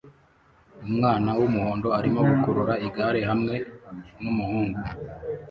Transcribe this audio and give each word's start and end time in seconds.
Umwana 0.87 1.29
wumuhondo 1.39 1.87
arimo 1.99 2.19
gukurura 2.29 2.73
igare 2.87 3.21
hamwe 3.29 3.55
numuhungu 4.21 4.79